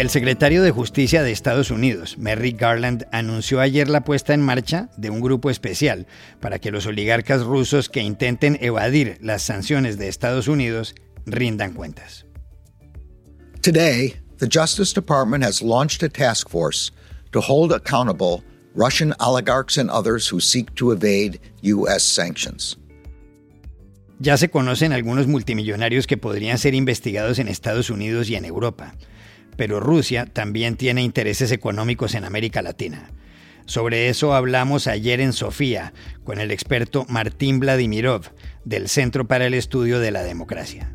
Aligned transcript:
El 0.00 0.08
secretario 0.08 0.62
de 0.62 0.70
Justicia 0.70 1.22
de 1.22 1.30
Estados 1.30 1.70
Unidos, 1.70 2.16
Merrick 2.16 2.58
Garland, 2.58 3.04
anunció 3.12 3.60
ayer 3.60 3.90
la 3.90 4.00
puesta 4.00 4.32
en 4.32 4.40
marcha 4.40 4.88
de 4.96 5.10
un 5.10 5.20
grupo 5.20 5.50
especial 5.50 6.06
para 6.40 6.58
que 6.58 6.70
los 6.70 6.86
oligarcas 6.86 7.42
rusos 7.42 7.90
que 7.90 8.00
intenten 8.00 8.56
evadir 8.62 9.18
las 9.20 9.42
sanciones 9.42 9.98
de 9.98 10.08
Estados 10.08 10.48
Unidos 10.48 10.94
rindan 11.26 11.74
cuentas. 11.74 12.24
Today, 13.60 14.16
the 14.38 14.48
Justice 14.50 14.94
Department 14.94 15.44
has 15.44 15.60
launched 15.60 16.02
a 16.02 16.08
task 16.08 16.48
force 16.48 16.90
to 17.32 17.42
hold 17.42 17.70
accountable 17.70 18.42
Russian 18.74 19.12
oligarchs 19.20 19.76
and 19.76 19.90
others 19.90 20.32
who 20.32 20.40
seek 20.40 20.74
to 20.76 20.92
evade 20.92 21.38
U.S. 21.60 22.02
sanctions. 22.04 22.78
Ya 24.18 24.38
se 24.38 24.48
conocen 24.48 24.94
algunos 24.94 25.26
multimillonarios 25.26 26.06
que 26.06 26.16
podrían 26.16 26.56
ser 26.56 26.74
investigados 26.74 27.38
en 27.38 27.48
Estados 27.48 27.90
Unidos 27.90 28.30
y 28.30 28.36
en 28.36 28.46
Europa 28.46 28.94
pero 29.56 29.80
Rusia 29.80 30.26
también 30.26 30.76
tiene 30.76 31.02
intereses 31.02 31.52
económicos 31.52 32.14
en 32.14 32.24
América 32.24 32.62
Latina. 32.62 33.10
Sobre 33.66 34.08
eso 34.08 34.34
hablamos 34.34 34.86
ayer 34.86 35.20
en 35.20 35.32
Sofía 35.32 35.92
con 36.24 36.40
el 36.40 36.50
experto 36.50 37.06
Martín 37.08 37.60
Vladimirov 37.60 38.32
del 38.64 38.88
Centro 38.88 39.28
para 39.28 39.46
el 39.46 39.54
Estudio 39.54 40.00
de 40.00 40.10
la 40.10 40.22
Democracia. 40.22 40.92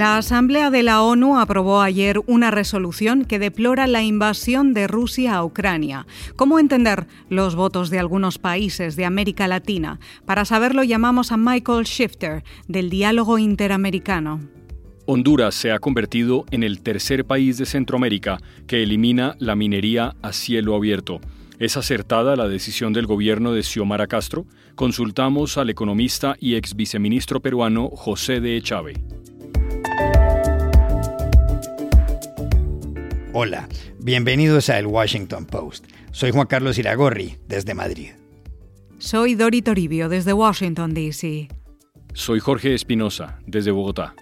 La 0.00 0.16
Asamblea 0.16 0.70
de 0.70 0.82
la 0.82 1.02
ONU 1.02 1.38
aprobó 1.38 1.82
ayer 1.82 2.22
una 2.26 2.50
resolución 2.50 3.26
que 3.26 3.38
deplora 3.38 3.86
la 3.86 4.02
invasión 4.02 4.72
de 4.72 4.86
Rusia 4.86 5.34
a 5.34 5.44
Ucrania. 5.44 6.06
¿Cómo 6.36 6.58
entender 6.58 7.06
los 7.28 7.54
votos 7.54 7.90
de 7.90 7.98
algunos 7.98 8.38
países 8.38 8.96
de 8.96 9.04
América 9.04 9.46
Latina? 9.46 10.00
Para 10.24 10.46
saberlo 10.46 10.84
llamamos 10.84 11.32
a 11.32 11.36
Michael 11.36 11.84
Shifter, 11.84 12.44
del 12.66 12.88
Diálogo 12.88 13.36
Interamericano. 13.36 14.40
Honduras 15.04 15.54
se 15.54 15.70
ha 15.70 15.78
convertido 15.78 16.46
en 16.50 16.62
el 16.62 16.80
tercer 16.80 17.26
país 17.26 17.58
de 17.58 17.66
Centroamérica 17.66 18.38
que 18.66 18.82
elimina 18.82 19.36
la 19.38 19.54
minería 19.54 20.16
a 20.22 20.32
cielo 20.32 20.74
abierto. 20.74 21.20
¿Es 21.58 21.76
acertada 21.76 22.36
la 22.36 22.48
decisión 22.48 22.94
del 22.94 23.04
gobierno 23.04 23.52
de 23.52 23.62
Xiomara 23.62 24.06
Castro? 24.06 24.46
Consultamos 24.76 25.58
al 25.58 25.68
economista 25.68 26.36
y 26.40 26.54
ex 26.54 26.74
viceministro 26.74 27.40
peruano 27.40 27.90
José 27.90 28.40
de 28.40 28.56
Echave. 28.56 28.94
Hola, 33.32 33.68
bienvenidos 34.00 34.70
a 34.70 34.78
El 34.80 34.88
Washington 34.88 35.46
Post. 35.46 35.84
Soy 36.10 36.32
Juan 36.32 36.48
Carlos 36.48 36.78
Iragorri, 36.78 37.38
desde 37.46 37.74
Madrid. 37.74 38.10
Soy 38.98 39.36
Dori 39.36 39.62
Toribio, 39.62 40.08
desde 40.08 40.32
Washington, 40.32 40.94
D.C. 40.94 41.46
Soy 42.12 42.40
Jorge 42.40 42.74
Espinosa, 42.74 43.38
desde 43.46 43.70
Bogotá. 43.70 44.16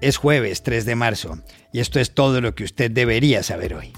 Es 0.00 0.16
jueves 0.16 0.62
3 0.62 0.86
de 0.86 0.94
marzo 0.94 1.42
y 1.74 1.80
esto 1.80 2.00
es 2.00 2.14
todo 2.14 2.40
lo 2.40 2.54
que 2.54 2.64
usted 2.64 2.90
debería 2.90 3.42
saber 3.42 3.74
hoy. 3.74 3.92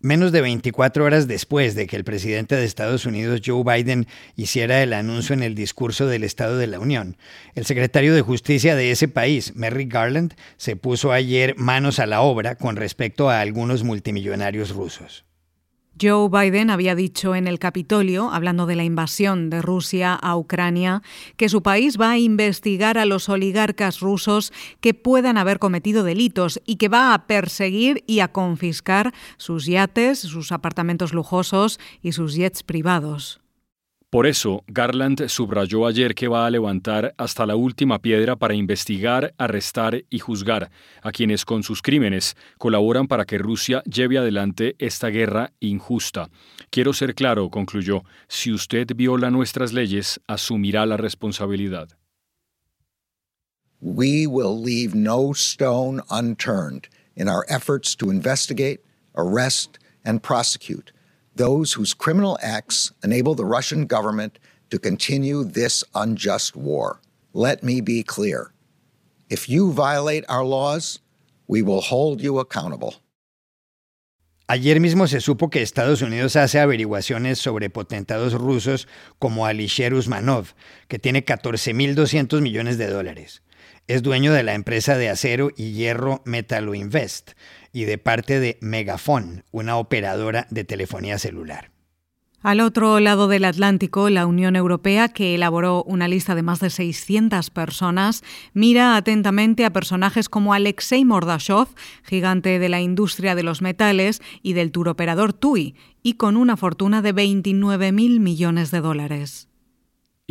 Menos 0.00 0.30
de 0.30 0.40
24 0.40 1.04
horas 1.04 1.26
después 1.26 1.74
de 1.74 1.88
que 1.88 1.96
el 1.96 2.04
presidente 2.04 2.54
de 2.54 2.64
Estados 2.64 3.04
Unidos, 3.04 3.40
Joe 3.44 3.64
Biden, 3.64 4.06
hiciera 4.36 4.80
el 4.80 4.92
anuncio 4.92 5.34
en 5.34 5.42
el 5.42 5.56
discurso 5.56 6.06
del 6.06 6.22
Estado 6.22 6.56
de 6.56 6.68
la 6.68 6.78
Unión, 6.78 7.16
el 7.56 7.66
secretario 7.66 8.14
de 8.14 8.22
Justicia 8.22 8.76
de 8.76 8.92
ese 8.92 9.08
país, 9.08 9.56
Merrick 9.56 9.92
Garland, 9.92 10.34
se 10.56 10.76
puso 10.76 11.10
ayer 11.10 11.56
manos 11.56 11.98
a 11.98 12.06
la 12.06 12.20
obra 12.20 12.54
con 12.54 12.76
respecto 12.76 13.28
a 13.28 13.40
algunos 13.40 13.82
multimillonarios 13.82 14.70
rusos. 14.70 15.27
Joe 16.00 16.28
Biden 16.28 16.70
había 16.70 16.94
dicho 16.94 17.34
en 17.34 17.48
el 17.48 17.58
Capitolio, 17.58 18.30
hablando 18.30 18.66
de 18.66 18.76
la 18.76 18.84
invasión 18.84 19.50
de 19.50 19.62
Rusia 19.62 20.14
a 20.14 20.36
Ucrania, 20.36 21.02
que 21.36 21.48
su 21.48 21.62
país 21.62 21.98
va 22.00 22.12
a 22.12 22.18
investigar 22.18 22.98
a 22.98 23.06
los 23.06 23.28
oligarcas 23.28 24.00
rusos 24.00 24.52
que 24.80 24.94
puedan 24.94 25.38
haber 25.38 25.58
cometido 25.58 26.04
delitos 26.04 26.60
y 26.66 26.76
que 26.76 26.88
va 26.88 27.14
a 27.14 27.26
perseguir 27.26 28.04
y 28.06 28.20
a 28.20 28.28
confiscar 28.28 29.12
sus 29.36 29.66
yates, 29.66 30.20
sus 30.20 30.52
apartamentos 30.52 31.12
lujosos 31.12 31.80
y 32.02 32.12
sus 32.12 32.34
jets 32.34 32.62
privados. 32.62 33.40
Por 34.10 34.26
eso, 34.26 34.64
Garland 34.68 35.28
subrayó 35.28 35.86
ayer 35.86 36.14
que 36.14 36.28
va 36.28 36.46
a 36.46 36.50
levantar 36.50 37.14
hasta 37.18 37.44
la 37.44 37.56
última 37.56 37.98
piedra 37.98 38.36
para 38.36 38.54
investigar, 38.54 39.34
arrestar 39.36 40.02
y 40.08 40.18
juzgar 40.18 40.70
a 41.02 41.12
quienes 41.12 41.44
con 41.44 41.62
sus 41.62 41.82
crímenes 41.82 42.34
colaboran 42.56 43.06
para 43.06 43.26
que 43.26 43.36
Rusia 43.36 43.82
lleve 43.82 44.16
adelante 44.16 44.76
esta 44.78 45.08
guerra 45.08 45.52
injusta. 45.60 46.30
Quiero 46.70 46.94
ser 46.94 47.14
claro, 47.14 47.50
concluyó, 47.50 48.02
si 48.28 48.50
usted 48.50 48.86
viola 48.96 49.30
nuestras 49.30 49.74
leyes, 49.74 50.18
asumirá 50.26 50.86
la 50.86 50.96
responsabilidad. 50.96 51.90
We 53.80 54.26
will 54.26 54.58
leave 54.58 54.94
no 54.94 55.34
stone 55.34 56.00
unturned 56.10 56.88
in 57.14 57.28
our 57.28 57.44
efforts 57.50 57.94
to 57.98 58.10
investigate, 58.10 58.80
arrest, 59.14 59.76
and 60.02 60.22
prosecute 60.22 60.92
those 61.38 61.72
whose 61.72 61.94
criminal 61.94 62.38
acts 62.42 62.92
enable 63.02 63.34
the 63.34 63.46
Russian 63.46 63.86
government 63.86 64.38
to 64.70 64.78
continue 64.78 65.44
this 65.44 65.82
unjust 65.94 66.54
war. 66.54 67.00
Let 67.32 67.62
me 67.62 67.80
be 67.80 68.02
clear. 68.02 68.52
If 69.30 69.48
you 69.48 69.72
violate 69.72 70.24
our 70.28 70.44
laws, 70.44 71.00
we 71.46 71.62
will 71.62 71.80
hold 71.80 72.20
you 72.20 72.38
accountable. 72.38 72.96
Ayer 74.50 74.80
mismo 74.80 75.06
se 75.06 75.20
supo 75.20 75.50
que 75.50 75.60
Estados 75.60 76.00
Unidos 76.00 76.34
hace 76.34 76.58
averiguaciones 76.58 77.38
sobre 77.38 77.68
potentados 77.68 78.32
rusos 78.32 78.88
como 79.18 79.44
Alisher 79.44 79.92
Usmanov, 79.92 80.54
que 80.88 80.98
tiene 80.98 81.22
14.200 81.22 82.40
millones 82.40 82.78
de 82.78 82.88
dólares. 82.88 83.42
Es 83.88 84.02
dueño 84.02 84.34
de 84.34 84.42
la 84.42 84.52
empresa 84.52 84.98
de 84.98 85.08
acero 85.08 85.50
y 85.56 85.72
hierro 85.72 86.20
Metaloinvest, 86.26 87.30
y 87.72 87.84
de 87.84 87.96
parte 87.96 88.38
de 88.38 88.58
Megafon, 88.60 89.44
una 89.50 89.78
operadora 89.78 90.46
de 90.50 90.64
telefonía 90.64 91.18
celular. 91.18 91.70
Al 92.42 92.60
otro 92.60 93.00
lado 93.00 93.28
del 93.28 93.46
Atlántico, 93.46 94.10
la 94.10 94.26
Unión 94.26 94.56
Europea, 94.56 95.08
que 95.08 95.34
elaboró 95.34 95.84
una 95.84 96.06
lista 96.06 96.34
de 96.34 96.42
más 96.42 96.60
de 96.60 96.68
600 96.68 97.48
personas, 97.48 98.22
mira 98.52 98.94
atentamente 98.94 99.64
a 99.64 99.72
personajes 99.72 100.28
como 100.28 100.52
Alexei 100.52 101.06
Mordashov, 101.06 101.68
gigante 102.04 102.58
de 102.58 102.68
la 102.68 102.82
industria 102.82 103.34
de 103.34 103.42
los 103.42 103.62
metales 103.62 104.20
y 104.42 104.52
del 104.52 104.70
turoperador 104.70 105.32
TUI, 105.32 105.74
y 106.02 106.14
con 106.14 106.36
una 106.36 106.58
fortuna 106.58 107.00
de 107.00 107.14
29.000 107.14 108.20
millones 108.20 108.70
de 108.70 108.80
dólares. 108.82 109.48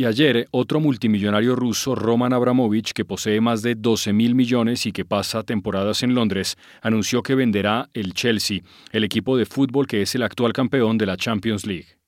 Y 0.00 0.04
ayer, 0.04 0.46
otro 0.52 0.78
multimillonario 0.78 1.56
ruso, 1.56 1.96
Roman 1.96 2.32
Abramovich, 2.32 2.92
que 2.92 3.04
posee 3.04 3.40
más 3.40 3.62
de 3.62 3.74
12 3.74 4.12
mil 4.12 4.36
millones 4.36 4.86
y 4.86 4.92
que 4.92 5.04
pasa 5.04 5.42
temporadas 5.42 6.04
en 6.04 6.14
Londres, 6.14 6.56
anunció 6.82 7.24
que 7.24 7.34
venderá 7.34 7.90
el 7.94 8.14
Chelsea, 8.14 8.60
el 8.92 9.02
equipo 9.02 9.36
de 9.36 9.44
fútbol 9.44 9.88
que 9.88 10.02
es 10.02 10.14
el 10.14 10.22
actual 10.22 10.52
campeón 10.52 10.98
de 10.98 11.06
la 11.06 11.16
Champions 11.16 11.66
League. 11.66 11.98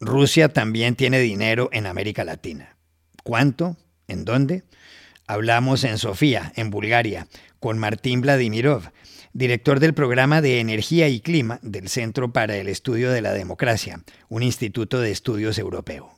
Rusia 0.00 0.48
también 0.48 0.96
tiene 0.96 1.18
dinero 1.18 1.68
en 1.72 1.84
América 1.84 2.24
Latina. 2.24 2.78
¿Cuánto? 3.22 3.76
¿En 4.08 4.24
dónde? 4.24 4.62
Hablamos 5.26 5.84
en 5.84 5.98
Sofía, 5.98 6.54
en 6.56 6.70
Bulgaria, 6.70 7.28
con 7.60 7.76
Martín 7.76 8.22
Vladimirov, 8.22 8.92
director 9.34 9.78
del 9.78 9.92
programa 9.92 10.40
de 10.40 10.60
Energía 10.60 11.10
y 11.10 11.20
Clima 11.20 11.58
del 11.60 11.90
Centro 11.90 12.32
para 12.32 12.56
el 12.56 12.68
Estudio 12.68 13.10
de 13.10 13.20
la 13.20 13.34
Democracia, 13.34 14.00
un 14.30 14.42
instituto 14.42 15.00
de 15.00 15.10
estudios 15.10 15.58
europeo. 15.58 16.15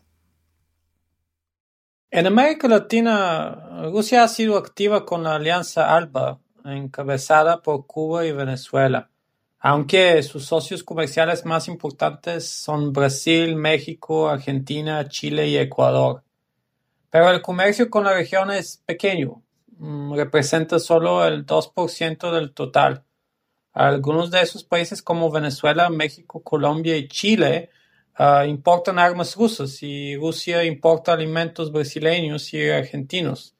En 2.10 2.26
América 2.26 2.68
Latina, 2.68 3.82
Rusia 3.92 4.24
ha 4.24 4.28
sido 4.28 4.56
activa 4.56 5.04
con 5.04 5.24
la 5.24 5.34
Alianza 5.34 5.94
ALBA, 5.94 6.40
encabezada 6.64 7.60
por 7.60 7.86
Cuba 7.86 8.24
y 8.24 8.32
Venezuela, 8.32 9.10
aunque 9.58 10.22
sus 10.22 10.46
socios 10.46 10.82
comerciales 10.82 11.44
más 11.44 11.68
importantes 11.68 12.48
son 12.48 12.94
Brasil, 12.94 13.56
México, 13.56 14.30
Argentina, 14.30 15.06
Chile 15.06 15.48
y 15.48 15.58
Ecuador. 15.58 16.22
Pero 17.10 17.30
el 17.30 17.42
comercio 17.42 17.90
con 17.90 18.04
la 18.04 18.14
región 18.14 18.50
es 18.50 18.82
pequeño, 18.86 19.42
mm, 19.76 20.14
representa 20.14 20.78
solo 20.78 21.26
el 21.26 21.44
2% 21.44 22.32
del 22.32 22.54
total. 22.54 23.04
Algunos 23.74 24.30
de 24.30 24.40
esos 24.40 24.64
países 24.64 25.02
como 25.02 25.30
Venezuela, 25.30 25.90
México, 25.90 26.42
Colombia 26.42 26.96
y 26.96 27.06
Chile 27.06 27.68
Ah, 28.20 28.44
importan 28.46 28.98
armas 28.98 29.36
rusas 29.36 29.80
y 29.80 30.16
Rusia 30.16 30.64
importa 30.64 31.12
alimentos 31.12 31.70
brasileños 31.70 32.52
y 32.52 32.68
argentinos. 32.68 33.54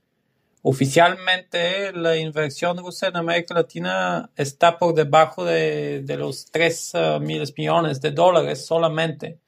Oficialmente, 0.62 1.92
la 1.92 2.16
inversión 2.16 2.76
rusa 2.78 3.06
en 3.06 3.16
América 3.16 3.54
Latina 3.54 4.30
está 4.34 4.76
por 4.76 4.94
debajo 4.94 5.44
de, 5.44 6.02
los 6.18 6.46
3 6.50 6.94
ah, 6.96 7.18
mil 7.20 7.44
millones 7.56 8.00
de 8.00 8.10
dólares 8.10 8.66
solamente. 8.66 9.38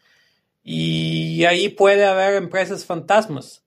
Y 0.63 1.45
ahí 1.45 1.71
puede 1.71 2.07
haber 2.07 2.35
empresas 2.37 2.85
fantasmas. 2.85 3.65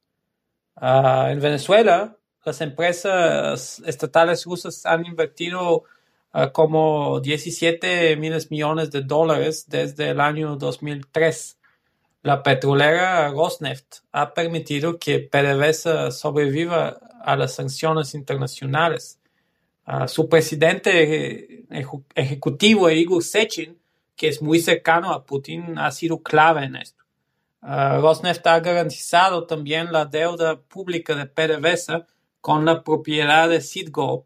Ah, 0.77 1.27
en 1.29 1.41
Venezuela, 1.41 2.17
las 2.45 2.61
empresas 2.61 3.81
estatales 3.85 4.45
rusas 4.45 4.85
han 4.85 5.05
invertido 5.05 5.83
como 6.51 7.19
17 7.19 8.15
mil 8.17 8.33
millones 8.49 8.89
de 8.91 9.01
dólares 9.01 9.65
desde 9.67 10.09
el 10.09 10.19
año 10.19 10.55
2003. 10.55 11.59
La 12.23 12.41
petrolera 12.41 13.29
Rosneft 13.29 13.97
ha 14.11 14.33
permitido 14.33 14.97
que 14.97 15.19
PDVSA 15.19 16.11
sobreviva 16.11 16.97
a 17.23 17.35
las 17.35 17.53
sanciones 17.55 18.15
internacionales. 18.15 19.19
su 20.07 20.29
presidente 20.29 21.65
ejecutivo, 22.15 22.89
Igor 22.89 23.23
Sechin, 23.23 23.77
que 24.15 24.29
es 24.29 24.41
muy 24.41 24.59
cercano 24.59 25.11
a 25.11 25.25
Putin, 25.25 25.77
ha 25.77 25.91
sido 25.91 26.23
clave 26.23 26.65
en 26.65 26.77
esto. 26.77 27.03
Rosneft 27.61 28.45
ha 28.47 28.59
garantizado 28.59 29.45
también 29.45 29.91
la 29.91 30.05
deuda 30.05 30.59
pública 30.59 31.15
de 31.15 31.25
PDVSA 31.25 32.07
con 32.41 32.65
la 32.65 32.83
propiedad 32.83 33.49
de 33.49 33.61
Citgo, 33.61 34.25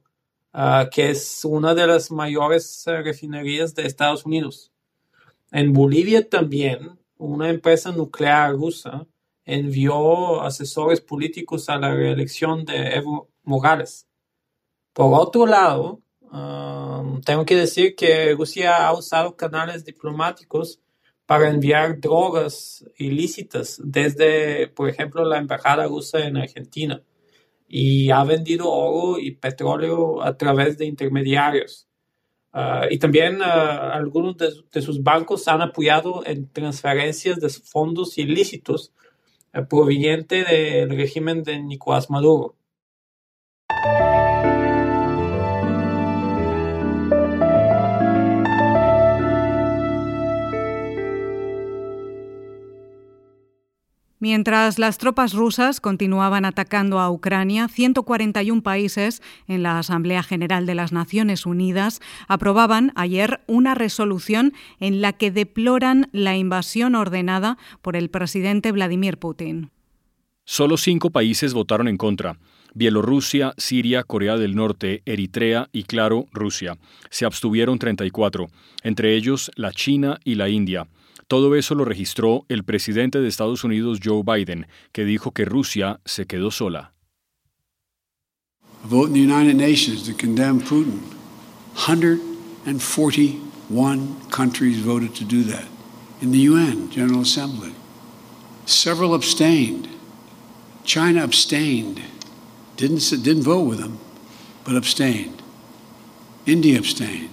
que 0.92 1.12
es 1.12 1.46
una 1.46 1.76
de 1.76 1.86
las 1.86 2.10
mayores 2.12 2.88
eh, 2.88 3.02
refinerías 3.02 3.76
de 3.76 3.86
Estados 3.86 4.26
Unidos. 4.26 4.72
En 5.52 5.72
Bolivia 5.72 6.28
también 6.28 6.98
una 7.18 7.50
empresa 7.50 7.92
nuclear 7.92 8.54
rusa 8.54 9.06
envió 9.46 10.42
asesores 10.42 11.00
políticos 11.00 11.70
a 11.70 11.78
la 11.78 11.94
reelección 11.94 12.66
de 12.66 12.96
Evo 12.96 13.30
Morales. 13.44 14.08
Por 14.94 15.14
otro 15.20 15.46
lado, 15.46 16.02
um, 16.32 17.22
tengo 17.22 17.46
que 17.46 17.56
decir 17.56 17.96
que 17.96 18.34
Rusia 18.34 18.88
ha 18.88 18.94
usado 18.94 19.36
canales 19.36 19.86
diplomáticos 19.86 20.80
para 21.26 21.50
enviar 21.50 22.00
drogas 22.00 22.84
ilícitas 22.98 23.80
desde, 23.84 24.68
por 24.70 24.90
ejemplo, 24.90 25.24
la 25.24 25.38
embajada 25.38 25.86
rusa 25.88 26.20
en 26.20 26.38
Argentina 26.38 27.02
y 27.68 28.12
ha 28.12 28.24
vendido 28.24 28.70
oro 28.72 29.20
y 29.20 29.32
petróleo 29.32 30.22
a 30.24 30.38
través 30.38 30.78
de 30.78 30.86
intermediarios. 30.86 31.88
Ah, 32.54 32.88
y 32.90 32.98
también 32.98 33.40
ah, 33.42 33.94
algunos 33.94 34.36
de, 34.38 34.82
sus 34.82 35.04
bancos 35.04 35.48
han 35.48 35.62
apoyado 35.62 36.26
en 36.26 36.50
transferencias 36.50 37.40
de 37.40 37.50
fondos 37.50 38.18
ilícitos 38.18 38.94
uh, 39.54 39.66
provenientes 39.68 40.48
del 40.48 40.90
régimen 40.90 41.44
de 41.44 41.62
Nicolás 41.62 42.10
Maduro. 42.10 42.56
Mientras 54.20 54.80
las 54.80 54.98
tropas 54.98 55.34
rusas 55.34 55.80
continuaban 55.80 56.44
atacando 56.44 57.00
a 57.00 57.12
Ucrania, 57.12 57.68
141 57.68 58.64
países 58.64 59.22
en 59.48 59.62
la 59.62 59.78
Asamblea 59.78 60.24
General 60.24 60.66
de 60.66 60.74
las 60.74 60.92
Naciones 60.92 61.46
Unidas 61.46 62.02
aprobaban 62.28 62.94
ayer 62.96 63.42
una 63.46 63.76
resolución 63.76 64.54
en 64.80 65.02
la 65.02 65.14
que 65.14 65.30
deploran 65.30 66.10
la 66.14 66.36
invasión 66.36 66.96
ordenada 66.96 67.60
por 67.84 67.96
el 67.96 68.10
presidente 68.10 68.72
Vladimir 68.72 69.18
Putin. 69.20 69.70
Solo 70.46 70.78
cinco 70.78 71.12
países 71.12 71.54
votaron 71.54 71.88
en 71.88 71.98
contra. 71.98 72.40
Bielorrusia, 72.74 73.54
Siria, 73.58 74.04
Corea 74.04 74.38
del 74.38 74.56
Norte, 74.56 75.04
Eritrea 75.06 75.70
y, 75.72 75.84
claro, 75.84 76.26
Rusia. 76.32 76.78
Se 77.10 77.26
abstuvieron 77.26 77.78
34, 77.78 78.48
entre 78.84 79.16
ellos 79.16 79.52
la 79.56 79.72
China 79.72 80.20
y 80.24 80.36
la 80.36 80.50
India. 80.50 80.88
Todo 81.28 81.56
eso 81.56 81.76
lo 81.76 81.86
registró 81.86 82.46
el 82.50 82.64
presidente 82.64 83.20
de 83.20 83.28
Estados 83.28 83.64
Unidos, 83.64 84.00
Joe 84.04 84.24
Biden, 84.24 84.66
que 84.92 85.06
dijo 85.06 85.32
que 85.32 85.46
Rusia 85.46 86.00
se 86.06 86.26
quedó 86.26 86.50
sola. 86.52 86.94
Vote 88.84 89.08
in 89.08 89.14
the 89.14 89.22
United 89.22 89.56
Nations 89.56 90.04
to 90.04 90.14
condemn 90.14 90.62
Putin. 90.62 91.02
141 91.76 94.16
countries 94.30 94.80
voted 94.80 95.16
to 95.16 95.26
do 95.26 95.44
that. 95.44 95.66
In 96.22 96.32
the 96.32 96.50
UN 96.50 96.90
General 96.90 97.22
Assembly. 97.22 97.74
Several 98.66 99.14
abstained. 99.14 99.88
China 100.86 101.24
abstained. 101.24 102.02
Didn't, 102.78 103.02
didn't 103.24 103.44
vote 103.44 103.68
with 103.68 103.80
him, 103.80 104.00
but 104.64 104.76
abstained. 104.76 105.42
India 106.46 106.80
abstained. 106.80 107.30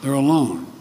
They're 0.00 0.12
alone. 0.12 0.71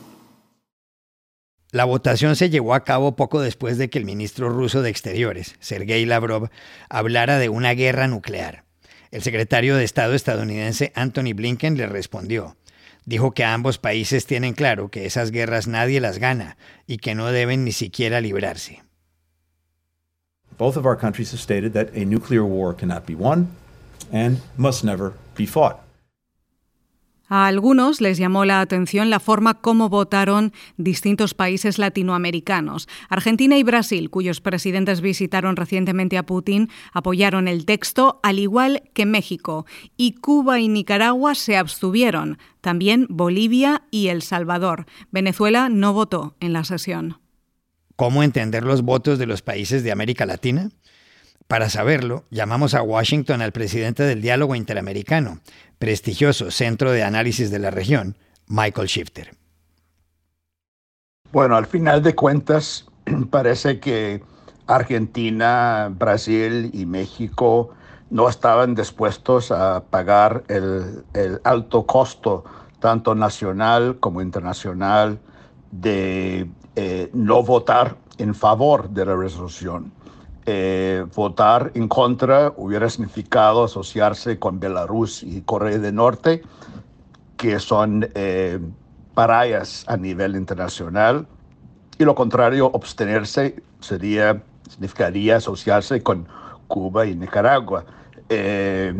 La 1.71 1.85
votación 1.85 2.35
se 2.35 2.49
llevó 2.49 2.73
a 2.73 2.83
cabo 2.83 3.15
poco 3.15 3.39
después 3.39 3.77
de 3.77 3.89
que 3.89 3.97
el 3.97 4.03
ministro 4.03 4.49
ruso 4.49 4.81
de 4.81 4.89
Exteriores, 4.89 5.55
Sergei 5.61 6.05
Lavrov, 6.05 6.49
hablara 6.89 7.37
de 7.37 7.47
una 7.47 7.73
guerra 7.73 8.09
nuclear. 8.09 8.65
El 9.09 9.21
secretario 9.21 9.77
de 9.77 9.85
Estado 9.85 10.13
estadounidense 10.13 10.91
Anthony 10.95 11.33
Blinken 11.33 11.77
le 11.77 11.87
respondió. 11.87 12.57
Dijo 13.05 13.31
que 13.31 13.45
ambos 13.45 13.77
países 13.77 14.25
tienen 14.25 14.53
claro 14.53 14.89
que 14.89 15.05
esas 15.05 15.31
guerras 15.31 15.67
nadie 15.67 16.01
las 16.01 16.17
gana 16.17 16.57
y 16.87 16.97
que 16.97 17.15
no 17.15 17.31
deben 17.31 17.63
ni 17.63 17.71
siquiera 17.71 18.19
librarse. 18.19 18.83
Both 20.57 20.75
of 20.75 20.85
our 20.85 20.97
countries 20.97 21.31
have 21.31 21.41
stated 21.41 21.71
that 21.71 21.95
a 21.95 22.05
nuclear 22.05 22.43
war 22.43 22.75
cannot 22.75 23.05
be 23.07 23.15
won 23.15 23.47
and 24.11 24.39
must 24.57 24.83
never 24.83 25.13
be 25.37 25.45
fought. 25.45 25.77
A 27.33 27.47
algunos 27.47 28.01
les 28.01 28.17
llamó 28.17 28.43
la 28.43 28.59
atención 28.59 29.09
la 29.09 29.21
forma 29.21 29.61
como 29.61 29.87
votaron 29.87 30.51
distintos 30.75 31.33
países 31.33 31.79
latinoamericanos. 31.79 32.89
Argentina 33.07 33.57
y 33.57 33.63
Brasil, 33.63 34.09
cuyos 34.09 34.41
presidentes 34.41 34.99
visitaron 34.99 35.55
recientemente 35.55 36.17
a 36.17 36.25
Putin, 36.25 36.67
apoyaron 36.91 37.47
el 37.47 37.65
texto, 37.65 38.19
al 38.21 38.37
igual 38.37 38.83
que 38.93 39.05
México. 39.05 39.65
Y 39.95 40.15
Cuba 40.15 40.59
y 40.59 40.67
Nicaragua 40.67 41.33
se 41.33 41.55
abstuvieron. 41.55 42.37
También 42.59 43.07
Bolivia 43.09 43.83
y 43.91 44.09
El 44.09 44.23
Salvador. 44.23 44.85
Venezuela 45.09 45.69
no 45.69 45.93
votó 45.93 46.35
en 46.41 46.51
la 46.51 46.65
sesión. 46.65 47.21
¿Cómo 47.95 48.23
entender 48.23 48.65
los 48.65 48.81
votos 48.81 49.19
de 49.19 49.27
los 49.27 49.41
países 49.41 49.85
de 49.85 49.93
América 49.93 50.25
Latina? 50.25 50.69
Para 51.51 51.69
saberlo, 51.69 52.23
llamamos 52.29 52.75
a 52.75 52.81
Washington 52.81 53.41
al 53.41 53.51
presidente 53.51 54.03
del 54.03 54.21
Diálogo 54.21 54.55
Interamericano, 54.55 55.39
prestigioso 55.79 56.49
centro 56.49 56.93
de 56.93 57.03
análisis 57.03 57.51
de 57.51 57.59
la 57.59 57.71
región, 57.71 58.15
Michael 58.47 58.87
Shifter. 58.87 59.35
Bueno, 61.33 61.57
al 61.57 61.65
final 61.65 62.01
de 62.03 62.15
cuentas, 62.15 62.87
parece 63.31 63.81
que 63.81 64.23
Argentina, 64.65 65.91
Brasil 65.93 66.71
y 66.71 66.85
México 66.85 67.71
no 68.09 68.29
estaban 68.29 68.73
dispuestos 68.73 69.51
a 69.51 69.83
pagar 69.83 70.45
el, 70.47 71.03
alto 71.43 71.85
costo, 71.85 72.45
tanto 72.79 73.13
nacional 73.13 73.97
como 73.99 74.21
internacional, 74.21 75.19
de 75.69 76.49
eh, 76.77 77.09
no 77.11 77.43
votar 77.43 77.97
en 78.19 78.35
favor 78.35 78.89
de 78.91 79.05
la 79.05 79.17
resolución. 79.17 79.91
Eh, 80.47 81.05
votar 81.15 81.71
en 81.75 81.87
contra 81.87 82.51
hubiera 82.57 82.89
significado 82.89 83.65
asociarse 83.65 84.39
con 84.39 84.59
Belarus 84.59 85.21
y 85.21 85.41
Corea 85.41 85.77
del 85.77 85.93
Norte, 85.93 86.41
que 87.37 87.59
son 87.59 88.09
eh, 88.15 88.59
parayas 89.13 89.85
a 89.87 89.97
nivel 89.97 90.35
internacional, 90.35 91.27
y 91.99 92.05
lo 92.05 92.15
contrario, 92.15 92.71
abstenerse 92.73 93.61
sería, 93.81 94.41
significaría 94.67 95.35
asociarse 95.35 96.01
con 96.01 96.27
Cuba 96.67 97.05
y 97.05 97.15
Nicaragua. 97.15 97.85
Eh, 98.27 98.95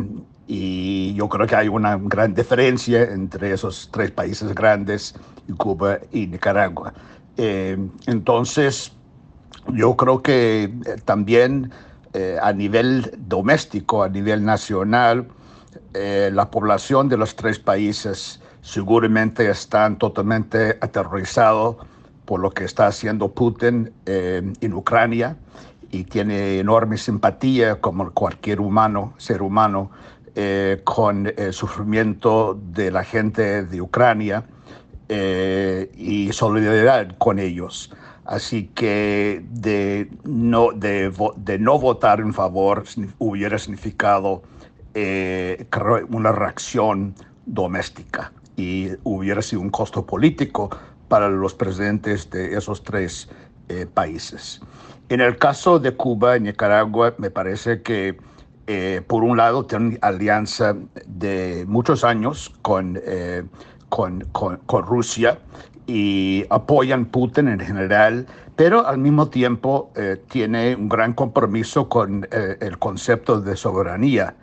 y 0.46 1.12
yo 1.14 1.28
creo 1.28 1.48
que 1.48 1.56
hay 1.56 1.66
una 1.66 1.96
gran 1.96 2.34
diferencia 2.34 3.02
entre 3.02 3.52
esos 3.52 3.88
tres 3.90 4.12
países 4.12 4.54
grandes, 4.54 5.16
Cuba 5.56 5.98
y 6.12 6.28
Nicaragua. 6.28 6.92
entonces, 7.36 8.92
yo 9.68 9.96
creo 9.96 10.22
que 10.22 10.64
eh, 10.64 10.70
también 11.04 11.70
eh, 12.12 12.38
a 12.42 12.52
nivel 12.52 13.12
doméstico, 13.16 14.02
a 14.02 14.08
nivel 14.08 14.44
nacional, 14.44 15.28
eh, 15.94 16.30
la 16.32 16.50
población 16.50 17.08
de 17.08 17.16
los 17.16 17.36
tres 17.36 17.58
países 17.58 18.40
seguramente 18.60 19.48
están 19.48 19.98
totalmente 19.98 20.78
aterrorizados 20.80 21.76
por 22.24 22.40
lo 22.40 22.50
que 22.50 22.64
está 22.64 22.86
haciendo 22.86 23.28
Putin 23.28 23.92
en 24.06 24.72
Ucrania 24.72 25.36
y 25.90 26.04
tiene 26.04 26.60
enorme 26.60 26.96
simpatía, 26.96 27.80
como 27.80 28.12
cualquier 28.12 28.60
humano, 28.60 29.12
ser 29.18 29.42
humano, 29.42 29.90
con 30.84 31.32
el 31.36 31.52
sufrimiento 31.52 32.56
de 32.72 32.92
la 32.92 33.02
gente 33.02 33.64
de 33.64 33.80
Ucrania 33.82 34.44
y 35.08 36.32
solidaridad 36.32 37.16
con 37.18 37.40
ellos. 37.40 37.90
Así 38.32 38.68
que 38.74 39.44
de 39.50 40.08
no, 40.24 40.72
de, 40.72 41.12
no 41.60 41.78
votar 41.78 42.18
en 42.18 42.32
favor 42.32 42.84
hubiera 43.18 43.58
significado 43.58 44.42
eh, 44.94 45.66
una 46.08 46.32
reacción 46.32 47.14
doméstica 47.44 48.32
y 48.56 48.88
hubiera 49.04 49.42
sido 49.42 49.60
un 49.60 49.68
costo 49.68 50.06
político 50.06 50.70
para 51.08 51.28
los 51.28 51.52
presidentes 51.52 52.30
de 52.30 52.56
esos 52.56 52.82
tres 52.82 53.28
eh, 53.68 53.84
países. 53.84 54.62
En 55.10 55.20
el 55.20 55.36
caso 55.36 55.78
de 55.78 55.94
Cuba 55.94 56.38
y 56.38 56.40
Nicaragua, 56.40 57.12
me 57.18 57.28
parece 57.28 57.82
que 57.82 58.16
eh, 58.66 59.02
por 59.06 59.24
un 59.24 59.36
lado, 59.36 59.66
tienen 59.66 59.98
alianza 60.00 60.74
de 61.04 61.66
muchos 61.68 62.02
años 62.02 62.50
con, 62.62 62.98
con, 63.90 64.24
con, 64.32 64.86
Rusia 64.86 65.38
y 65.86 66.44
apoyan 66.50 67.06
Putin 67.06 67.48
en 67.48 67.60
general, 67.60 68.26
pero 68.56 68.86
al 68.86 68.98
mismo 68.98 69.28
tiempo 69.28 69.90
eh, 69.96 70.20
tiene 70.30 70.76
un 70.76 70.88
gran 70.88 71.12
compromiso 71.12 71.88
con 71.88 72.26
el 72.32 72.78
concepto 72.78 73.40
de 73.40 73.56
soberanía 73.56 74.34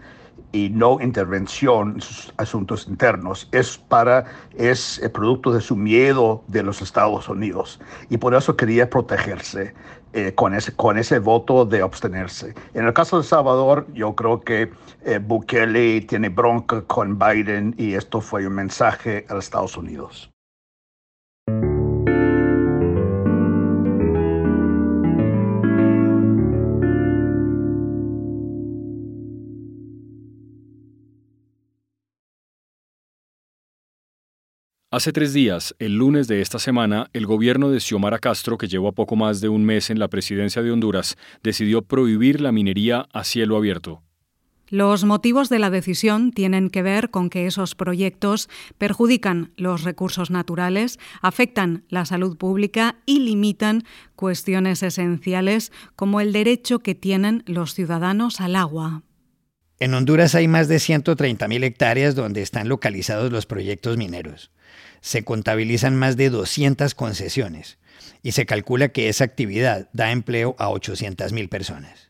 y 0.51 0.69
no 0.69 0.99
intervención 1.01 1.95
en 1.95 2.01
sus 2.01 2.33
asuntos 2.37 2.87
internos. 2.87 3.47
Es 3.51 3.77
para 3.77 4.25
es 4.55 4.99
el 4.99 5.11
producto 5.11 5.51
de 5.51 5.61
su 5.61 5.75
miedo 5.75 6.43
de 6.47 6.63
los 6.63 6.81
Estados 6.81 7.29
Unidos 7.29 7.79
y 8.09 8.17
por 8.17 8.33
eso 8.33 8.55
quería 8.55 8.89
protegerse 8.89 9.73
eh, 10.13 10.33
con, 10.33 10.55
ese, 10.55 10.75
con 10.75 10.97
ese 10.97 11.19
voto 11.19 11.65
de 11.65 11.81
abstenerse. 11.81 12.55
En 12.73 12.85
el 12.85 12.93
caso 12.93 13.17
de 13.17 13.23
Salvador, 13.23 13.87
yo 13.93 14.15
creo 14.15 14.41
que 14.41 14.71
eh, 15.05 15.19
Bukele 15.19 16.01
tiene 16.01 16.29
bronca 16.29 16.81
con 16.81 17.19
Biden 17.19 17.75
y 17.77 17.93
esto 17.93 18.21
fue 18.21 18.47
un 18.47 18.53
mensaje 18.53 19.25
a 19.29 19.35
los 19.35 19.45
Estados 19.45 19.77
Unidos. 19.77 20.31
Hace 34.91 35.13
tres 35.13 35.33
días, 35.33 35.75
el 35.77 35.97
lunes 35.97 36.27
de 36.27 36.41
esta 36.41 36.57
semana, 36.57 37.11
el 37.13 37.27
gobierno 37.27 37.69
de 37.69 37.79
Xiomara 37.79 38.17
Castro, 38.17 38.57
que 38.57 38.67
lleva 38.67 38.91
poco 38.91 39.15
más 39.15 39.39
de 39.39 39.47
un 39.47 39.63
mes 39.63 39.91
en 39.91 39.99
la 39.99 40.07
presidencia 40.07 40.63
de 40.63 40.71
Honduras, 40.71 41.15
decidió 41.43 41.83
prohibir 41.83 42.41
la 42.41 42.51
minería 42.51 43.07
a 43.13 43.23
cielo 43.23 43.55
abierto. 43.55 44.01
Los 44.67 45.03
motivos 45.05 45.49
de 45.49 45.59
la 45.59 45.69
decisión 45.69 46.31
tienen 46.31 46.71
que 46.71 46.81
ver 46.81 47.11
con 47.11 47.29
que 47.29 47.45
esos 47.45 47.75
proyectos 47.75 48.49
perjudican 48.79 49.51
los 49.57 49.83
recursos 49.83 50.31
naturales, 50.31 50.97
afectan 51.21 51.83
la 51.89 52.05
salud 52.05 52.35
pública 52.35 52.95
y 53.05 53.19
limitan 53.19 53.83
cuestiones 54.15 54.81
esenciales 54.81 55.71
como 55.95 56.19
el 56.19 56.33
derecho 56.33 56.79
que 56.79 56.95
tienen 56.95 57.43
los 57.45 57.75
ciudadanos 57.75 58.41
al 58.41 58.55
agua. 58.55 59.03
En 59.79 59.93
Honduras 59.93 60.35
hay 60.35 60.47
más 60.47 60.67
de 60.67 60.77
130.000 60.77 61.63
hectáreas 61.63 62.15
donde 62.15 62.41
están 62.41 62.67
localizados 62.67 63.31
los 63.31 63.45
proyectos 63.45 63.97
mineros 63.97 64.51
se 65.01 65.23
contabilizan 65.23 65.95
más 65.95 66.17
de 66.17 66.29
200 66.29 66.95
concesiones 66.95 67.77
y 68.21 68.33
se 68.33 68.45
calcula 68.45 68.89
que 68.89 69.09
esa 69.09 69.23
actividad 69.23 69.89
da 69.93 70.11
empleo 70.11 70.55
a 70.59 70.69
800.000 70.69 71.49
personas. 71.49 72.09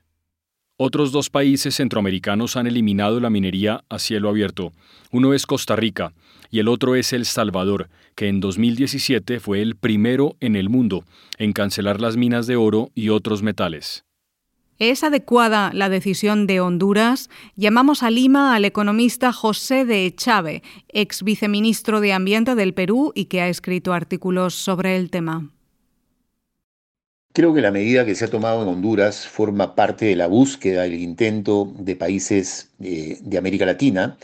Otros 0.77 1.11
dos 1.11 1.29
países 1.29 1.75
centroamericanos 1.75 2.55
han 2.55 2.65
eliminado 2.65 3.19
la 3.19 3.29
minería 3.29 3.83
a 3.89 3.99
cielo 3.99 4.29
abierto. 4.29 4.71
Uno 5.11 5.33
es 5.33 5.45
Costa 5.45 5.75
Rica 5.75 6.13
y 6.49 6.59
el 6.59 6.69
otro 6.69 6.95
es 6.95 7.11
El 7.11 7.25
Salvador, 7.25 7.89
que 8.15 8.29
en 8.29 8.39
2017 8.39 9.41
fue 9.41 9.61
el 9.61 9.75
primero 9.75 10.38
en 10.39 10.55
el 10.55 10.69
mundo 10.69 11.03
en 11.38 11.51
cancelar 11.51 11.99
las 11.99 12.15
minas 12.15 12.47
de 12.47 12.55
oro 12.55 12.91
y 12.95 13.09
otros 13.09 13.43
metales. 13.43 14.05
¿Es 14.79 15.03
adecuada 15.03 15.71
la 15.74 15.89
decisión 15.89 16.48
de 16.48 16.62
Honduras? 16.62 17.29
Llamamos 17.57 18.01
a 18.01 18.09
Lima 18.09 18.55
al 18.55 18.63
economista 18.63 19.33
José 19.33 19.83
de 19.83 20.05
Echave, 20.05 20.63
ex 20.88 21.21
viceministro 21.21 22.00
de 22.00 22.13
Ambiente 22.13 22.55
del 22.55 22.74
Perú 22.74 23.12
y 23.13 23.25
que 23.25 23.41
ha 23.41 23.50
escrito 23.50 23.91
artículos 23.91 24.55
sobre 24.55 24.95
el 24.95 25.09
tema. 25.09 25.50
Creo 27.33 27.53
que 27.53 27.59
la 27.59 27.71
medida 27.71 28.05
que 28.05 28.15
se 28.15 28.24
ha 28.24 28.29
tomado 28.29 28.63
en 28.63 28.69
Honduras 28.69 29.27
forma 29.27 29.75
parte 29.75 30.05
de 30.05 30.15
la 30.15 30.27
búsqueda, 30.27 30.86
el 30.86 30.93
intento 30.93 31.69
de 31.77 31.98
países 31.98 32.71
de, 32.77 33.17
de 33.21 33.38
América 33.38 33.65
Latina 33.65 34.17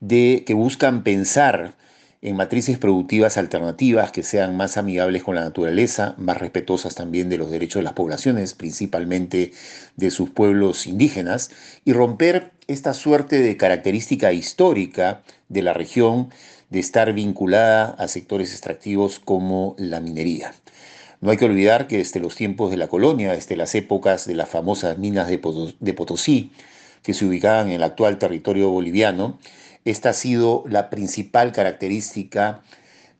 de 0.00 0.44
que 0.46 0.52
buscan 0.52 1.02
pensar 1.02 1.76
en 2.24 2.36
matrices 2.36 2.78
productivas 2.78 3.36
alternativas 3.36 4.10
que 4.10 4.22
sean 4.22 4.56
más 4.56 4.78
amigables 4.78 5.22
con 5.22 5.34
la 5.34 5.42
naturaleza, 5.42 6.14
más 6.16 6.38
respetuosas 6.38 6.94
también 6.94 7.28
de 7.28 7.36
los 7.36 7.50
derechos 7.50 7.80
de 7.80 7.84
las 7.84 7.92
poblaciones, 7.92 8.54
principalmente 8.54 9.52
de 9.96 10.10
sus 10.10 10.30
pueblos 10.30 10.86
indígenas, 10.86 11.50
y 11.84 11.92
romper 11.92 12.52
esta 12.66 12.94
suerte 12.94 13.40
de 13.40 13.58
característica 13.58 14.32
histórica 14.32 15.22
de 15.50 15.60
la 15.60 15.74
región 15.74 16.30
de 16.70 16.80
estar 16.80 17.12
vinculada 17.12 17.90
a 17.98 18.08
sectores 18.08 18.52
extractivos 18.52 19.20
como 19.20 19.76
la 19.76 20.00
minería. 20.00 20.54
No 21.20 21.30
hay 21.30 21.36
que 21.36 21.44
olvidar 21.44 21.86
que 21.86 21.98
desde 21.98 22.20
los 22.20 22.36
tiempos 22.36 22.70
de 22.70 22.78
la 22.78 22.88
colonia, 22.88 23.32
desde 23.32 23.54
las 23.54 23.74
épocas 23.74 24.26
de 24.26 24.34
las 24.34 24.48
famosas 24.48 24.96
minas 24.96 25.28
de, 25.28 25.38
Potosí, 25.38 26.52
que 27.02 27.12
se 27.12 27.26
ubicaban 27.26 27.66
en 27.66 27.74
el 27.74 27.82
actual 27.82 28.16
territorio 28.16 28.70
boliviano, 28.70 29.38
esta 29.84 30.10
ha 30.10 30.12
sido 30.12 30.64
la 30.68 30.90
principal 30.90 31.52
característica 31.52 32.62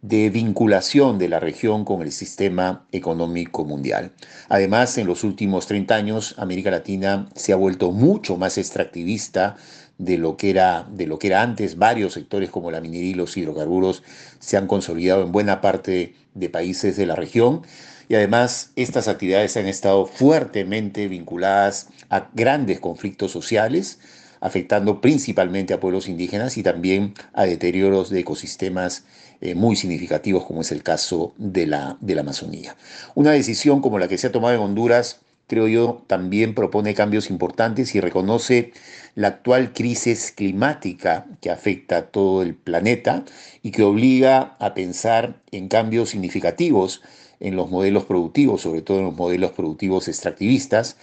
de 0.05 0.29
vinculación 0.29 1.19
de 1.19 1.29
la 1.29 1.41
región 1.41 1.87
con 1.87 2.03
el 2.03 2.13
sistema 2.13 2.87
económico 2.93 3.65
mundial. 3.65 4.13
Además, 4.51 4.99
en 4.99 5.07
los 5.07 5.25
últimos 5.25 5.67
30 5.67 5.95
años, 5.95 6.35
América 6.37 6.71
Latina 6.71 7.31
se 7.35 7.55
ha 7.55 7.57
vuelto 7.57 7.91
mucho 7.91 8.37
más 8.37 8.59
extractivista 8.59 9.57
de 9.97 10.19
lo 10.19 10.37
que 10.37 10.51
era, 10.51 10.87
de 10.91 11.07
lo 11.07 11.19
que 11.19 11.29
era 11.29 11.41
antes. 11.41 11.79
Varios 11.79 12.13
sectores 12.13 12.51
como 12.51 12.71
la 12.71 12.83
minería 12.83 13.13
y 13.13 13.15
los 13.15 13.35
hidrocarburos 13.35 14.03
se 14.41 14.59
han 14.59 14.67
consolidado 14.67 15.23
en 15.23 15.33
buena 15.33 15.63
parte 15.63 16.15
de 16.35 16.51
países 16.51 16.97
de 16.97 17.07
la 17.07 17.17
región. 17.17 17.63
Y 18.09 18.15
además, 18.15 18.73
estas 18.77 19.09
actividades 19.09 19.57
han 19.57 19.67
estado 19.67 20.05
fuertemente 20.05 21.09
vinculadas 21.09 21.89
a 22.11 22.29
grandes 22.35 22.79
conflictos 22.79 23.33
sociales, 23.33 23.99
afectando 24.45 25.01
principalmente 25.01 25.73
a 25.73 25.81
pueblos 25.81 26.07
indígenas 26.07 26.59
y 26.59 26.63
también 26.63 27.15
a 27.33 27.47
deterioros 27.47 28.11
de 28.11 28.21
ecosistemas 28.21 29.07
eh, 29.41 29.55
muy 29.55 29.75
significativos, 29.75 30.45
como 30.45 30.61
es 30.61 30.71
el 30.71 30.83
caso 30.83 31.33
de 31.39 31.67
la, 31.67 31.97
de 32.03 32.15
la 32.15 32.21
Amazonía. 32.21 32.77
Una 33.15 33.31
decisión 33.31 33.81
como 33.81 33.99
la 33.99 34.07
que 34.07 34.19
se 34.19 34.27
ha 34.27 34.33
tomado 34.33 34.55
en 34.55 34.61
Honduras, 34.61 35.21
creo 35.47 35.67
yo, 35.67 36.05
también 36.09 36.55
propone 36.55 36.93
cambios 36.93 37.31
importantes 37.31 37.95
y 37.95 38.01
reconoce 38.01 38.75
la 39.15 39.29
actual 39.29 39.73
crisis 39.73 40.31
climática 40.31 41.25
que 41.41 41.51
afecta 41.51 41.97
a 41.97 42.07
todo 42.09 42.43
el 42.43 42.55
planeta 42.55 43.25
y 43.63 43.71
que 43.71 43.83
obliga 43.83 44.57
a 44.61 44.75
pensar 44.75 45.41
en 45.53 45.69
cambios 45.69 46.11
significativos 46.11 47.01
en 47.41 47.57
los 47.57 47.71
modelos 47.71 48.05
productivos, 48.05 48.61
sobre 48.61 48.83
todo 48.83 48.99
en 48.99 49.05
los 49.05 49.17
modelos 49.17 49.53
productivos 49.53 50.07
extractivistas, 50.07 50.99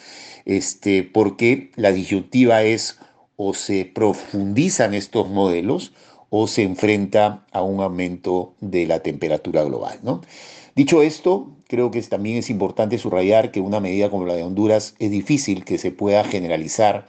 este, 0.45 1.01
porque 1.01 1.71
la 1.75 1.91
disyuntiva 1.91 2.62
es 2.62 3.00
o 3.43 3.55
se 3.55 3.86
profundizan 3.86 4.93
estos 4.93 5.27
modelos 5.27 5.93
o 6.29 6.45
se 6.45 6.62
enfrenta 6.62 7.43
a 7.51 7.63
un 7.63 7.81
aumento 7.81 8.53
de 8.60 8.86
la 8.86 9.00
temperatura 9.00 9.63
global. 9.63 10.00
Dicho 10.75 11.01
esto, 11.01 11.50
creo 11.67 11.89
que 11.89 12.00
también 12.03 12.38
es 12.38 12.51
importante 12.51 13.00
subrayar 13.00 13.50
que 13.51 13.60
una 13.60 13.79
medida 13.79 14.12
como 14.12 14.27
la 14.27 14.36
de 14.36 14.43
Honduras 14.43 14.93
es 15.00 15.10
difícil 15.10 15.65
que 15.65 15.79
se 15.79 15.89
pueda 15.89 16.24
generalizar 16.24 17.07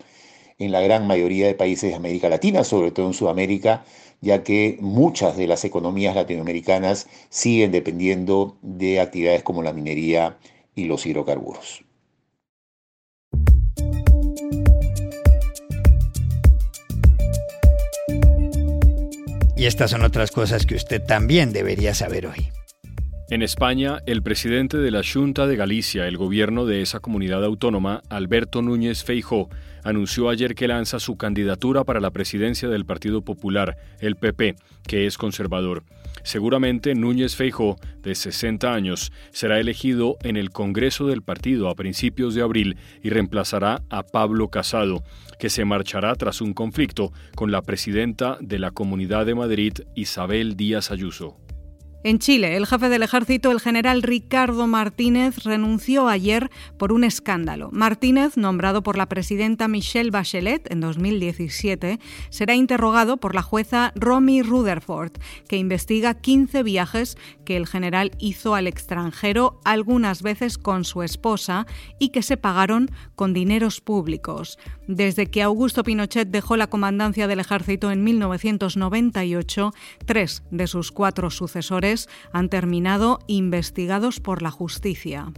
en 0.58 0.72
la 0.72 0.80
gran 0.80 1.06
mayoría 1.06 1.46
de 1.46 1.54
países 1.54 1.90
de 1.90 1.96
América 1.96 2.30
Latina, 2.30 2.64
sobre 2.64 2.92
todo 2.92 3.08
en 3.08 3.14
Sudamérica, 3.14 3.84
ya 4.22 4.42
que 4.42 4.78
muchas 4.80 5.36
de 5.36 5.46
las 5.46 5.66
economías 5.66 6.16
latinoamericanas 6.16 7.08
siguen 7.28 7.72
dependiendo 7.72 8.56
de 8.62 9.00
actividades 9.00 9.42
como 9.42 9.62
la 9.62 9.74
minería 9.74 10.38
y 10.74 10.84
los 10.84 11.04
hidrocarburos. 11.04 11.84
Y 19.62 19.66
estas 19.66 19.92
son 19.92 20.02
otras 20.02 20.32
cosas 20.32 20.66
que 20.66 20.74
usted 20.74 21.00
también 21.00 21.52
debería 21.52 21.94
saber 21.94 22.26
hoy. 22.26 22.48
En 23.30 23.42
España, 23.42 24.00
el 24.06 24.20
presidente 24.20 24.76
de 24.76 24.90
la 24.90 25.02
Junta 25.04 25.46
de 25.46 25.54
Galicia, 25.54 26.08
el 26.08 26.16
gobierno 26.16 26.66
de 26.66 26.82
esa 26.82 26.98
comunidad 26.98 27.44
autónoma, 27.44 28.02
Alberto 28.08 28.60
Núñez 28.60 29.04
Feijó, 29.04 29.50
anunció 29.84 30.30
ayer 30.30 30.56
que 30.56 30.66
lanza 30.66 30.98
su 30.98 31.16
candidatura 31.16 31.84
para 31.84 32.00
la 32.00 32.10
presidencia 32.10 32.68
del 32.68 32.84
Partido 32.84 33.22
Popular, 33.22 33.76
el 34.00 34.16
PP, 34.16 34.56
que 34.84 35.06
es 35.06 35.16
conservador. 35.16 35.84
Seguramente 36.24 36.94
Núñez 36.94 37.36
Feijó, 37.36 37.76
de 38.02 38.14
60 38.14 38.72
años, 38.72 39.12
será 39.30 39.58
elegido 39.58 40.16
en 40.22 40.36
el 40.36 40.50
Congreso 40.50 41.06
del 41.06 41.22
partido 41.22 41.68
a 41.68 41.74
principios 41.74 42.34
de 42.34 42.42
abril 42.42 42.76
y 43.02 43.10
reemplazará 43.10 43.82
a 43.90 44.02
Pablo 44.02 44.48
Casado, 44.48 45.02
que 45.38 45.50
se 45.50 45.64
marchará 45.64 46.14
tras 46.14 46.40
un 46.40 46.54
conflicto 46.54 47.12
con 47.34 47.50
la 47.50 47.62
presidenta 47.62 48.38
de 48.40 48.58
la 48.58 48.70
Comunidad 48.70 49.26
de 49.26 49.34
Madrid, 49.34 49.72
Isabel 49.94 50.56
Díaz 50.56 50.90
Ayuso. 50.90 51.36
En 52.04 52.18
Chile, 52.18 52.56
el 52.56 52.66
jefe 52.66 52.88
del 52.88 53.04
ejército, 53.04 53.52
el 53.52 53.60
general 53.60 54.02
Ricardo 54.02 54.66
Martínez, 54.66 55.44
renunció 55.44 56.08
ayer 56.08 56.50
por 56.76 56.92
un 56.92 57.04
escándalo. 57.04 57.68
Martínez, 57.70 58.36
nombrado 58.36 58.82
por 58.82 58.96
la 58.96 59.08
presidenta 59.08 59.68
Michelle 59.68 60.10
Bachelet 60.10 60.68
en 60.72 60.80
2017, 60.80 62.00
será 62.28 62.56
interrogado 62.56 63.18
por 63.18 63.36
la 63.36 63.42
jueza 63.42 63.92
Romy 63.94 64.42
Rutherford, 64.42 65.12
que 65.46 65.58
investiga 65.58 66.14
15 66.14 66.64
viajes 66.64 67.16
que 67.44 67.56
el 67.56 67.68
general 67.68 68.10
hizo 68.18 68.56
al 68.56 68.66
extranjero, 68.66 69.60
algunas 69.64 70.22
veces 70.22 70.58
con 70.58 70.84
su 70.84 71.04
esposa, 71.04 71.68
y 72.00 72.08
que 72.08 72.22
se 72.22 72.36
pagaron 72.36 72.90
con 73.14 73.32
dineros 73.32 73.80
públicos. 73.80 74.58
Desde 74.88 75.26
que 75.30 75.42
Augusto 75.42 75.84
Pinochet 75.84 76.28
dejó 76.28 76.56
la 76.56 76.66
comandancia 76.66 77.28
del 77.28 77.38
ejército 77.38 77.92
en 77.92 78.02
1998, 78.02 79.72
tres 80.04 80.42
de 80.50 80.66
sus 80.66 80.90
cuatro 80.90 81.30
sucesores 81.30 81.91
han 82.32 82.48
terminado 82.48 83.18
investigados 83.26 84.20
por 84.20 84.42
la 84.42 84.50
justicia. 84.50 85.32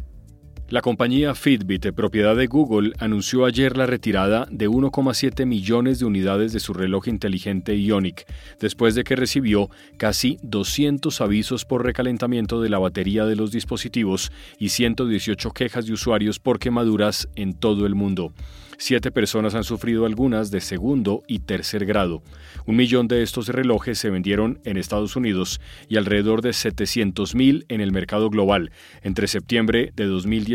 La 0.75 0.83
compañía 0.83 1.37
Fitbit, 1.37 1.93
propiedad 1.93 2.35
de 2.35 2.49
Google, 2.49 2.95
anunció 2.99 3.45
ayer 3.45 3.77
la 3.77 3.87
retirada 3.87 4.49
de 4.51 4.69
1,7 4.69 5.47
millones 5.47 6.01
de 6.01 6.05
unidades 6.05 6.53
de 6.53 6.59
su 6.59 6.75
reloj 6.75 7.07
inteligente 7.07 7.81
Ionic, 7.81 8.27
después 8.59 8.97
de 8.97 9.05
que 9.05 9.15
recibió 9.15 9.71
casi 9.99 10.37
200 10.43 11.21
avisos 11.21 11.65
por 11.65 11.85
recalentamiento 11.85 12.61
de 12.61 12.71
la 12.71 12.81
batería 12.81 13.25
de 13.25 13.37
los 13.37 13.53
dispositivos 13.53 14.33
y 14.59 14.71
118 14.71 15.53
quejas 15.53 15.87
de 15.87 15.93
usuarios 15.93 16.41
por 16.41 16.59
quemaduras 16.59 17.29
en 17.37 17.55
todo 17.55 17.87
el 17.87 17.95
mundo. 17.95 18.33
Siete 18.79 19.13
personas 19.13 19.55
han 19.55 19.65
sufrido 19.65 20.07
algunas 20.07 20.51
de 20.51 20.61
segundo 20.61 21.23
y 21.29 21.41
tercer 21.41 21.87
grado. 21.87 22.23
Un 22.67 22.77
millón 22.77 23.09
de 23.09 23.23
estos 23.23 23.49
relojes 23.49 23.99
se 23.99 24.11
vendieron 24.11 24.61
en 24.65 24.77
Estados 24.77 25.17
Unidos 25.17 25.61
y 25.89 25.97
alrededor 25.97 26.43
de 26.43 26.51
700.000 26.51 27.67
en 27.69 27.81
el 27.81 27.93
mercado 27.93 28.31
global 28.31 28.73
entre 29.03 29.29
septiembre 29.29 29.93
de 29.95 30.05